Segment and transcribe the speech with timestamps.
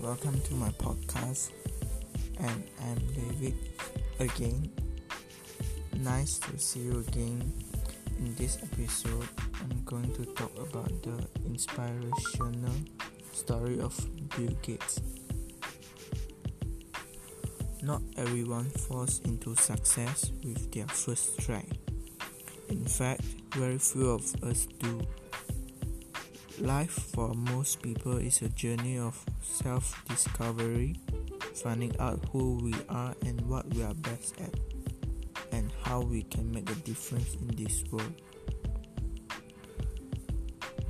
[0.00, 1.50] welcome to my podcast.
[2.38, 3.54] And I'm David
[4.18, 4.70] again.
[5.98, 7.52] Nice to see you again.
[8.18, 9.28] In this episode,
[9.60, 12.74] I'm going to talk about the inspirational
[13.32, 13.94] story of
[14.36, 15.00] Bill Gates.
[17.82, 21.64] Not everyone falls into success with their first try.
[22.68, 23.22] In fact,
[23.52, 25.00] very few of us do.
[26.58, 30.96] Life for most people is a journey of self discovery,
[31.52, 34.54] finding out who we are and what we are best at,
[35.52, 38.22] and how we can make a difference in this world.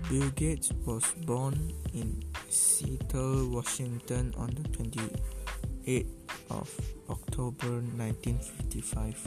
[0.08, 6.06] Bill Gates was born in Seattle, Washington on the 28th
[6.48, 6.70] of
[7.10, 9.18] October 1955.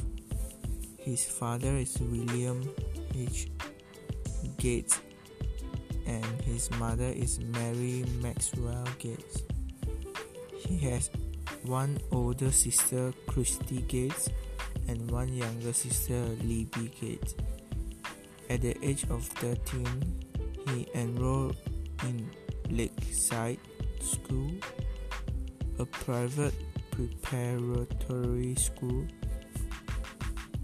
[1.00, 2.64] His father is William
[3.14, 3.50] H.
[4.58, 5.02] Gates
[6.10, 9.44] and his mother is Mary Maxwell Gates.
[10.58, 11.12] He has
[11.64, 14.30] one older sister, Kristi Gates,
[14.88, 17.36] and one younger sister, Libby Gates.
[18.50, 19.86] At the age of 13,
[20.70, 21.58] he enrolled
[22.04, 22.28] in
[22.72, 23.60] Lakeside
[24.02, 24.52] School,
[25.78, 26.56] a private
[26.90, 29.06] preparatory school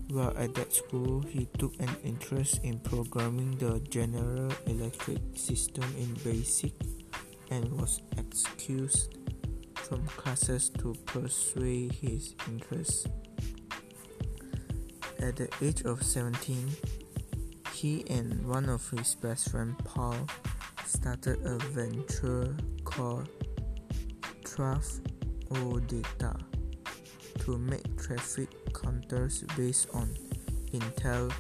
[0.10, 6.14] while at that school, he took an interest in programming the General Electric system in
[6.24, 6.74] BASIC
[7.52, 9.18] and was excused
[9.76, 13.08] from classes to pursue his interests.
[15.20, 16.70] At the age of 17,
[17.74, 20.28] he and one of his best friends, Paul,
[20.86, 23.30] started a venture called
[24.44, 25.02] Traf
[25.52, 26.36] O Data
[27.40, 30.10] to make traffic counters based on
[30.72, 31.32] Intel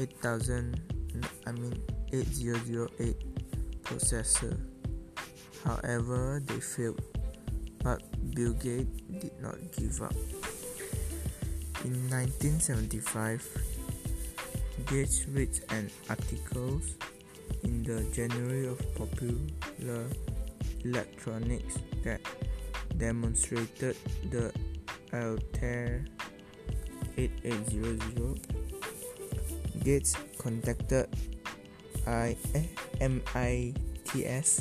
[0.00, 0.80] 8000
[1.46, 1.80] I mean
[2.12, 3.16] 8008
[3.82, 4.58] processor.
[5.64, 7.00] However, they failed,
[7.82, 8.02] but
[8.34, 10.14] Bill Gates did not give up.
[11.84, 13.44] In 1975,
[14.86, 16.80] Gates read an article
[17.62, 20.08] in the January of Popular
[20.84, 22.20] Electronics that
[22.98, 23.96] demonstrated
[24.30, 24.52] the
[25.14, 26.04] Altair
[27.16, 28.40] 8800
[29.84, 31.08] Gates contacted
[32.06, 32.36] I,
[33.00, 34.60] MITS,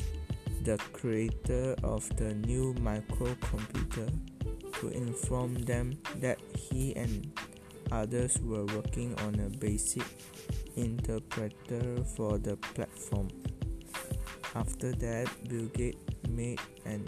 [0.64, 4.14] the creator of the new microcomputer,
[4.80, 7.32] to inform them that he and
[7.92, 10.06] others were working on a basic
[10.76, 13.28] interpreter for the platform.
[14.56, 15.98] After that, Bill Gates
[16.30, 17.08] made an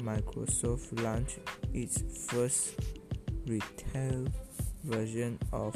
[0.00, 1.38] Microsoft launched
[1.72, 2.74] its first
[3.46, 4.26] retail
[4.84, 5.74] version of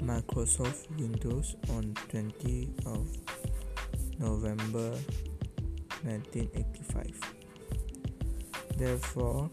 [0.00, 3.06] Microsoft Windows on 20 of
[4.18, 4.90] November
[6.02, 7.20] 1985.
[8.76, 9.50] Therefore,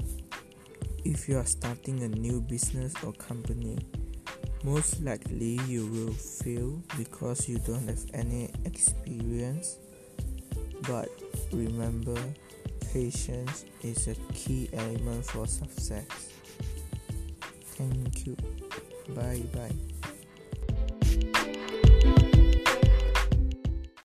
[1.03, 3.77] if you are starting a new business or company,
[4.63, 9.77] most likely you will fail because you don't have any experience.
[10.87, 11.09] But
[11.51, 12.17] remember,
[12.93, 16.05] patience is a key element for success.
[17.77, 18.37] Thank you.
[19.13, 19.94] Bye bye.